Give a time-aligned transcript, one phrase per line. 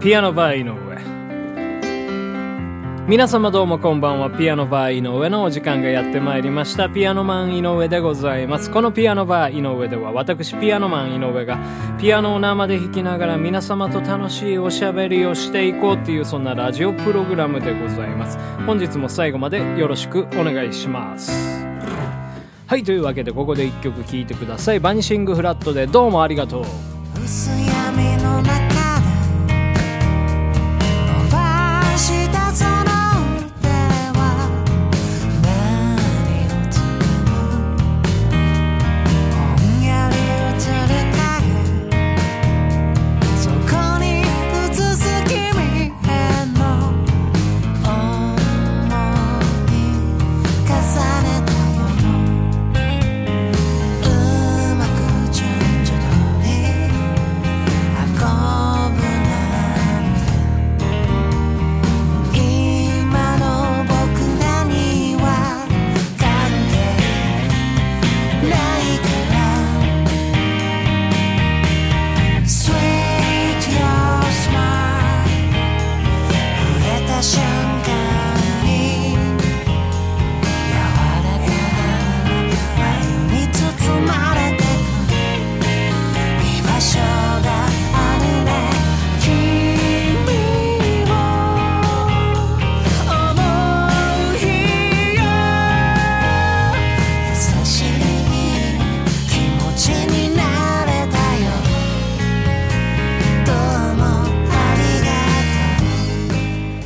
[0.00, 0.76] ピアノバー井上。
[3.08, 4.30] 皆様どうもこんばんは。
[4.30, 6.90] ピアノバー井上のお時間がやってまいりました。
[6.90, 8.70] ピアノマン井上でございます。
[8.70, 11.58] このピアノバー井上では私ピアノマン井上が
[11.98, 18.38] ピアノを生で弾きながら皆様と楽しいおしゃべりをしていこうっていうそんなラジオプログラムでございます。
[18.66, 21.66] 本日も最後までよろしくお願いします。
[22.66, 24.80] はいというわけでここで一曲聴いてください。
[24.80, 26.64] バニシングフラットでどうもありがとう。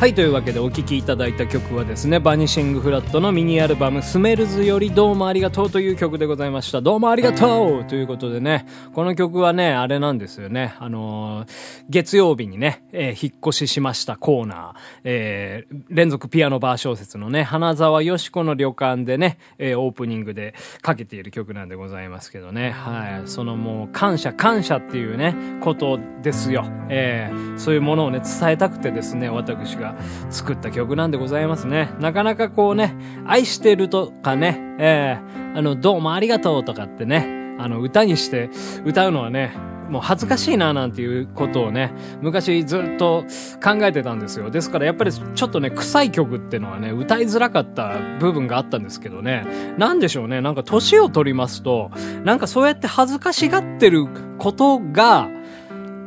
[0.01, 6.81] はい、というわけでお聴きいただいた曲はですね、バニシングフラットのミニアルバム、スメルズよりどうもありがとうという曲でございました。
[6.81, 11.49] どうもありがとうということでね、この曲はね、あれなんですよね、あのー
[11.91, 26.65] 月曜日にね、えー引っ越ししましたコーナー、えー連続ピアノバー小説のね、花沢よし子の旅館でね、えオープニングでかけている曲なんでございますけどね、はい、そのもう感謝感謝っていうね、ことですよ。
[26.89, 29.90] えーそういうものをね、伝えたくてですね、私が
[30.31, 31.91] 作った曲なんでございますね。
[32.01, 32.97] なかなかこうね、
[33.27, 38.51] 愛してるとかね、えーあの、どうもありがとうとかってね、あの、歌にして
[38.85, 39.53] 歌うのはね、
[39.91, 41.93] もう恥ずかしいななんていうことをね、
[42.23, 43.25] 昔ずっと
[43.63, 44.49] 考えてたんですよ。
[44.49, 51.91] ですからやっぱりちょっとね、臭い曲ってのはね、歌いづらかった部分があったんですけどね、なんでしょうね、なんか年を取りますと、
[52.25, 54.07] なんかそうやって恥ずかしがってる
[54.39, 55.29] ことが、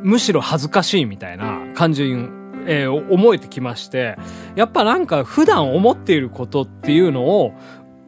[0.02, 2.14] むしろ恥ずかしいみたいな感じ、
[2.66, 4.16] えー思えてきまして、
[4.56, 7.52] やっぱなんか普段思っていることっていうのを、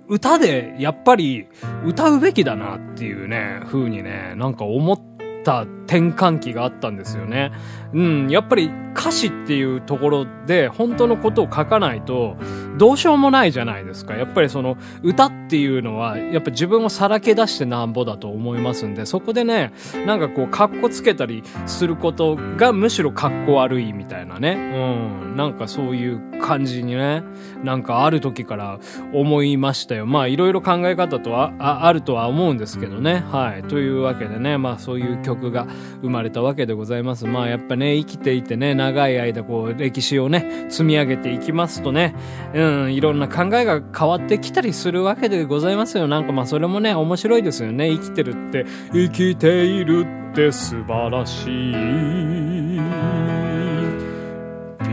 [0.09, 1.49] 歌でやっぱり
[1.85, 5.01] 歌うべきだなっていうね、風にね、なんか思っ
[5.45, 7.53] た転換期があったんですよね。
[7.93, 12.37] うん、やっぱり歌詞っていうところで本当のことを書かないと
[12.77, 14.15] どうしようもないじゃないですか。
[14.15, 19.73] やっぱりその歌っていうのはやっぱ自分をさらけ出してなんぼだと思いますんで、そこでね、
[20.07, 24.53] なんかこう格好つけたりすることがむしろ格好悪いみたいなね。
[24.53, 27.23] うん、なんかそういう感じにね、
[27.63, 28.79] なんかある時から
[29.13, 30.07] 思いましたよ。
[30.07, 33.25] まあいろいろ考え方とはああるとは思うんですけどね。
[33.31, 33.63] はい。
[33.63, 35.67] というわけでね、まあそういう曲が
[36.03, 37.27] 生まれたわけでございます。
[37.27, 42.15] まあやっぱね、生きていてね、長い間こう歴史をね、積み上げていきますとね、
[42.55, 46.09] うん、いろんな考えが変わってきたりするわけでございますよ。
[46.09, 47.91] なんかまあそれもね、面白いですよね。
[47.91, 51.73] 生きてるって、生きているって素晴らしい。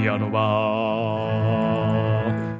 [0.03, 1.52] ピアノバー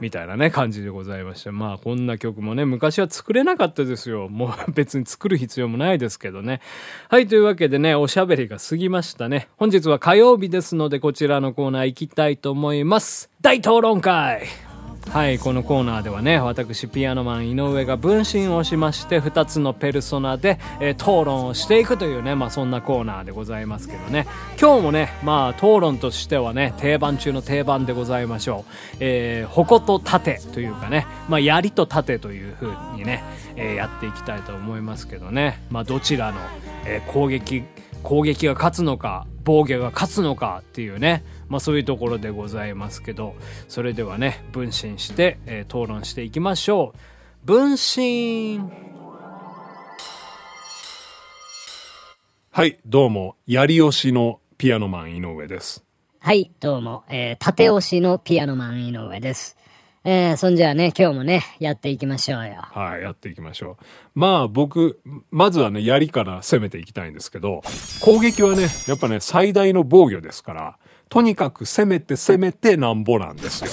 [0.03, 1.51] みたいなね、感じでございまして。
[1.51, 4.27] まあ、こんな曲もね、昔は作れなかったですよ。
[4.27, 6.59] もう別に作る必要もないですけどね。
[7.07, 9.47] はい、というわけでね、おしゃべりが過ぎましたね。
[9.55, 13.29] 本日は火曜日ですので、こちらのコーナー行きたいと思います。
[13.41, 14.43] 大討論会
[15.09, 24.25] はい、このコーナーではね、私、ピアノマン井上が分身をしまして、二つのペルソナで、えー討論をしていくというね、まあそんなコーナーでございますけどね。
[24.59, 28.71] 今日もね、まあ討論としてはね、定番中の定番でございましょう。
[29.01, 33.23] えー、矛と盾というかね、まあ槍と盾という風にね、
[33.55, 35.63] えーやっていきたいと思いますけどね。
[35.69, 36.39] まあどちらの、
[36.85, 37.63] えー攻撃、
[38.01, 43.35] 攻撃が勝つのか、防御が勝つのかっていうね、まあそういうところでございますけど、
[43.67, 47.45] それではね、分身して、えー討論していきましょう。
[47.45, 48.59] 分身
[52.51, 55.83] はい、どうも、槍押しのピアノマン井上です。
[56.19, 59.57] はい、どうも、えー、縦押しのピアノマン井上です。
[60.05, 62.55] えー、そんじゃあね、今日もね、やっていきましょうよ。
[62.57, 63.85] はい、やっていきましょう。
[64.15, 64.99] まあ僕、
[65.31, 67.61] まずはね、槍から攻めていきたいんですけど、
[68.01, 70.77] 攻撃はね、やっぱね、最大の防御ですから、
[71.07, 73.71] とにかく攻めて攻めてなんぼなんですよ。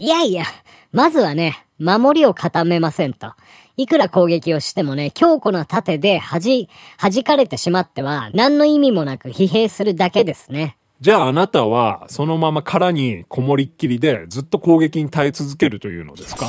[0.00, 0.44] いやいや、
[0.90, 3.34] まずはね、守りを固めませんと。
[3.76, 6.66] いくら攻撃をしてもね、強固な盾で弾、
[6.98, 10.76] 弾かれてしまっては、何の意味もなく疲弊するだけですね。
[11.00, 16.46] じゃああなたはそのまま殻にこもりっきりでずっと攻撃に耐え続けるというのですか？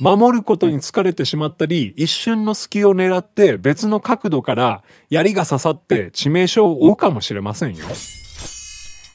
[0.00, 7.86] 守ることに疲れてしまったり、一瞬の隙を狙って別の角度から槍が刺さって致命傷を負うかもしれませんよ。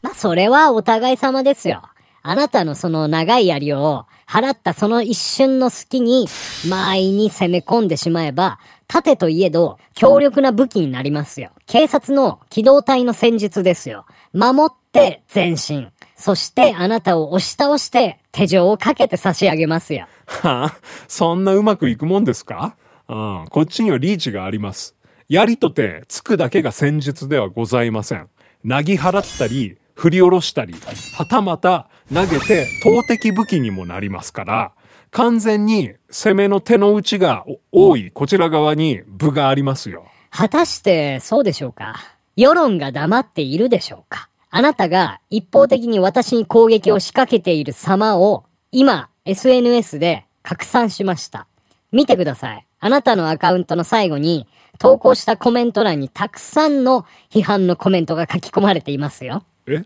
[0.01, 1.81] まあ、それはお互い様ですよ。
[2.23, 6.27] あなたのその長い槍を払ったその一瞬の隙に、
[6.69, 11.51] 間合いに攻め込んでしまえば、盾といえど強力な武器になりますよ。
[11.65, 14.05] 警察の機動隊の戦術ですよ。
[14.33, 15.89] 守って前進。
[16.15, 20.07] そしてあなたを押し倒して手錠をかけて差し上げますよ。
[20.25, 22.75] はあ、そんなうまくいくもんですか？
[23.07, 24.95] うん、こっちにはリーチがあります。
[25.29, 28.29] 槍とて、つくだけが戦術ではございません。
[28.63, 30.73] なぎ払ったり、振り下ろしたり、
[31.17, 34.71] はたまた投げて投擲武器にもなりますから、
[35.17, 40.05] 完全に攻めの手の内がお多いこちら側に部がありますよ。
[40.29, 41.95] 果たしてそうでしょうか？
[42.35, 44.29] 世論が黙っているでしょうか？
[44.51, 51.47] あなたが一方的に私に攻撃を仕掛けている様を今 SNS で拡散しました。
[51.91, 52.67] 見てください。
[52.79, 54.45] あなたのアカウントの最後に
[54.77, 59.43] 投稿したコメント欄にたくさんの批判のコメントが書き込まれていますよ。
[59.65, 59.83] え？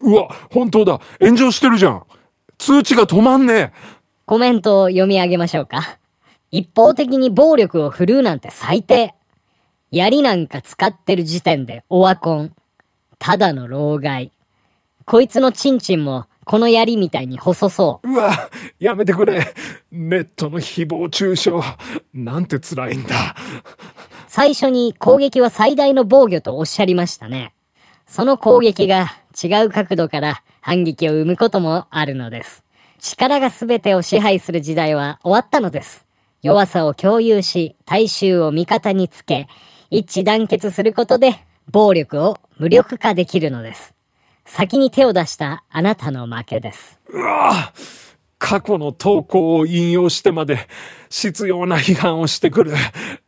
[0.00, 1.00] うわ、本当だ。
[1.20, 2.02] 炎上してるじゃん。
[2.58, 3.72] 通知が止まんねえ。
[4.26, 5.98] コメントを読み上げましょうか。
[6.50, 9.14] 一方的に暴力を振るうなんて最低。
[9.92, 12.52] 槍なんか使ってる時点でオワコン。
[13.20, 14.32] ただの老害。
[15.04, 18.12] こいつのチンチンもこの槍みたいに細そう。
[18.12, 18.50] うわ、
[18.80, 19.54] やめてくれ。
[19.92, 21.52] ネットの誹謗中傷。
[22.12, 23.36] なんて辛いんだ。
[24.26, 27.54] 最初に攻撃は最大の防御とおっしゃりましたね。
[28.08, 29.06] その攻撃が
[29.40, 32.65] 違う角度から反撃を生むこともあるのです。
[32.98, 36.06] 力が全てを支配する時代は終わったのです。
[36.42, 39.48] 弱さを共有し、大衆を味方につけ、
[39.90, 41.34] 一致団結することで
[41.70, 43.94] 暴力を無力化できるのです。
[44.44, 47.00] 先に手を出したあなたの負けです。
[47.08, 47.72] うわ
[48.38, 50.68] 過去の投稿を引用してまで、
[51.08, 52.72] 必要な批判をしてくる。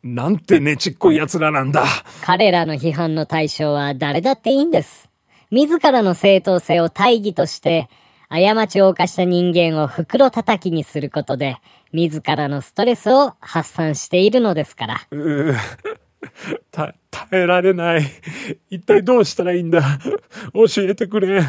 [0.03, 1.85] なんてねちっこい奴らなんだ。
[2.23, 5.09] 彼らの批判の対象は誰だっていいんです。
[5.51, 7.89] 自らの正当性を大義として、
[8.29, 11.57] 過ちを犯した人間を袋叩きにすることで、
[11.93, 15.01] 自らのストレスを発散しているのですから。
[15.11, 15.17] う
[15.53, 15.57] ー
[16.71, 18.03] た、耐えられない。
[18.71, 19.83] 一体どうしたらいいんだ？
[20.53, 21.43] 教えてくれ。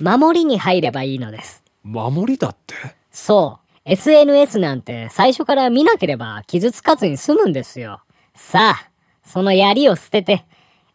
[0.00, 1.62] 守りに入ればいいのです。
[1.82, 2.74] 守りだって？
[3.10, 3.66] そう。
[3.88, 8.02] SNS なんて最初から見なければ傷つかずに済むんですよ。
[8.34, 8.90] さあ、
[9.24, 10.44] その槍を捨てて、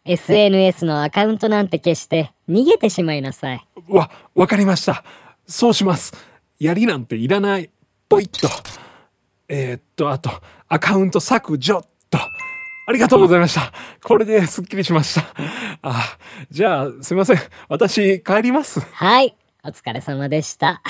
[0.04, 3.66] SNS のアカウントなんて消して逃げてしまいなさい。
[3.88, 5.02] わ、わかりました。
[5.46, 6.12] そうします。
[6.58, 7.70] 槍なんていらない。
[8.08, 8.48] ポイッと。
[9.48, 10.30] えー、っと、あと、
[10.68, 12.18] アカウント削除っと。
[12.18, 13.72] ありがとうございました。
[14.02, 15.26] これですっきりしました。
[15.82, 16.18] あ、
[16.50, 17.38] じゃあ、すいません。
[17.68, 18.80] 私、帰ります。
[18.80, 20.82] はい、お疲れ様でした。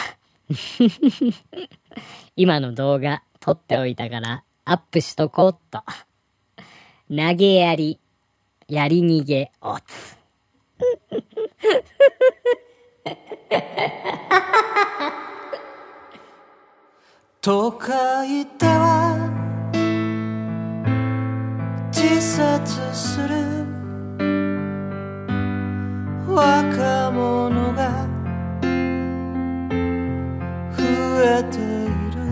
[2.36, 5.82] 今の動画撮っておいたからアップしとこうっと。
[7.08, 7.98] 投げやり、
[8.68, 10.21] やり逃げおつ。
[17.44, 19.18] 都会では
[21.90, 23.66] 自殺する
[26.32, 28.06] 若者が
[30.70, 30.84] 増
[31.24, 32.22] えている。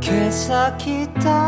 [0.00, 1.41] 今朝来た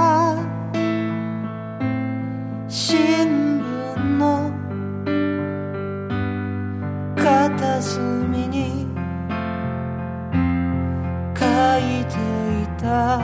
[12.85, 13.19] た。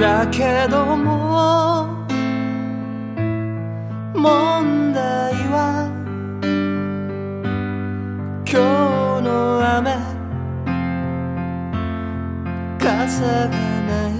[0.00, 1.88] だけども
[4.14, 5.88] 問題は
[8.46, 9.28] 今日の
[9.78, 9.96] 雨
[12.78, 14.12] 傘がない。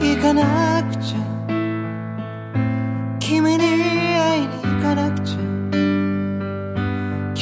[0.00, 1.18] 行かなくちゃ。
[3.20, 5.47] 君に会いに行かなくちゃ。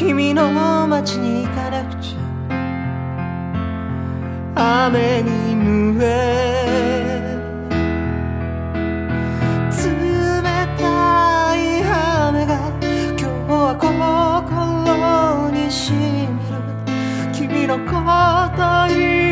[0.06, 6.04] 君の街に行かなくちゃ雨に濡れ
[9.68, 9.74] 冷
[10.78, 12.70] たい雨が
[13.18, 13.74] 今日は
[14.48, 16.32] 心にしみる
[17.34, 17.84] 君のこ
[18.56, 18.62] と
[18.94, 19.25] 以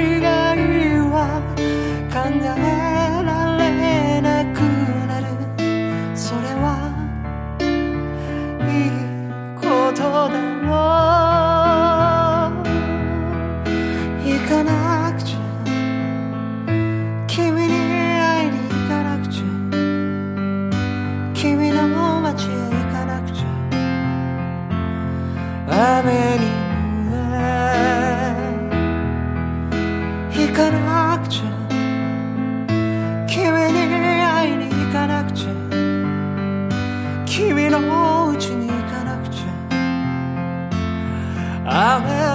[42.02, 42.33] out.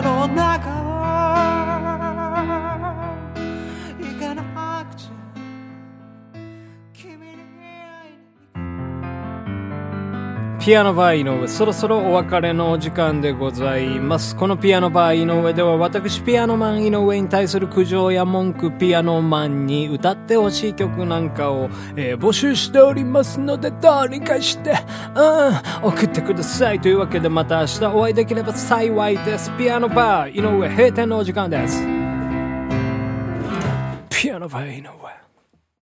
[10.69, 14.35] ピアノバー井上、そろそろお別れのお時間でございます。
[14.35, 24.75] このピアノバー井上では、私ピアノマン井上に対する苦情や文句、ピアノマンに歌ってほしい曲なんかを、えー募集しておりますので、どうにかして、
[25.15, 26.79] うん、送ってください。
[26.79, 29.51] というわけで、また明日お会いできれば幸いです。
[29.57, 31.81] ピアノバー井上、閉店のお時間です。
[34.11, 35.28] ピアノバー井上。